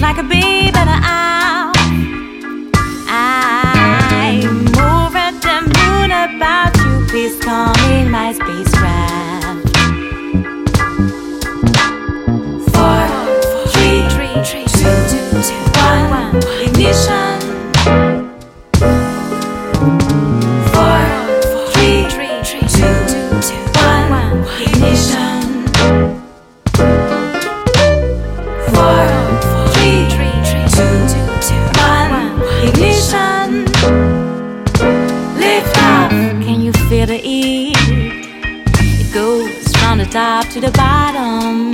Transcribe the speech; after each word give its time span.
Like 0.00 0.18
a 0.18 0.22
bee, 0.22 0.70
now. 0.70 0.98
I'm 1.02 1.29
The 37.10 37.16
heat? 37.16 37.74
It 39.02 39.12
goes 39.12 39.74
from 39.78 39.98
the 39.98 40.04
top 40.04 40.46
to 40.50 40.60
the 40.60 40.70
bottom. 40.70 41.72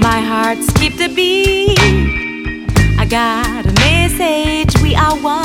My 0.00 0.20
heart 0.22 0.56
skipped 0.60 0.98
a 0.98 1.10
beat. 1.14 1.78
I 2.98 3.04
got 3.04 3.66
a 3.66 3.72
message. 3.74 4.80
We 4.80 4.94
are 4.94 5.14
one. 5.16 5.41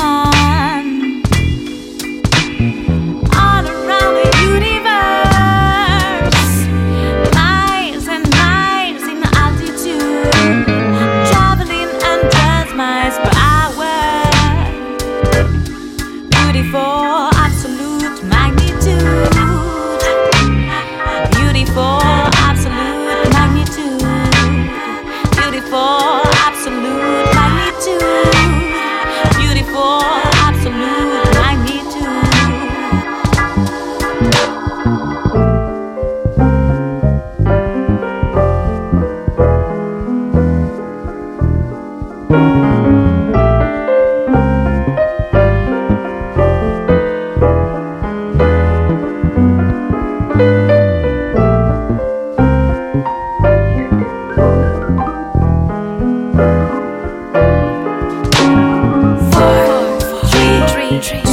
Three, 61.00 61.20
two, 61.22 61.26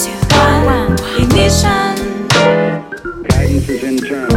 two, 0.00 0.10
one, 0.36 0.64
one. 0.64 0.92
Ignition. 1.20 2.28
Guidance 3.28 3.68
is 3.68 3.82
internal. 3.84 4.36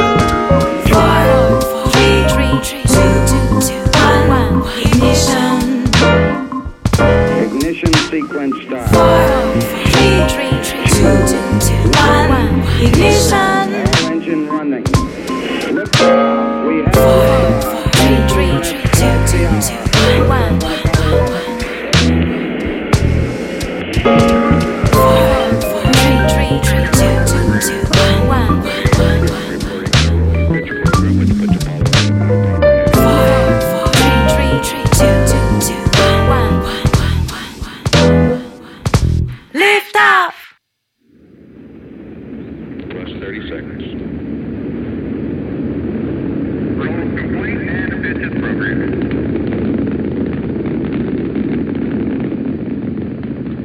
Four, 0.90 1.92
three, 2.28 2.52
two, 2.62 2.84
two, 2.92 3.80
one, 4.00 4.28
one. 4.28 4.56
Ignition. 4.84 5.88
Ignition 7.40 7.94
sequence 8.10 8.56
start. 8.66 8.90
Four, 8.92 9.62
three, 10.28 10.56
two, 10.68 11.16
two, 11.64 11.80
one, 11.98 12.28
one. 12.30 12.56
Ignition. 12.82 13.74
Air 13.74 14.12
engine 14.12 14.48
running. 14.50 14.84
Lift 15.74 16.02
off. 16.02 16.68
We 16.68 16.74
have 16.84 16.94
Four, 16.94 17.72
three, 18.28 18.56
two, 18.92 19.16
two, 19.26 19.48
one, 20.28 20.28
one. 20.28 20.59